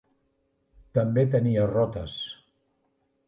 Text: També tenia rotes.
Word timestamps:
També 0.99 1.25
tenia 1.37 1.67
rotes. 1.73 2.17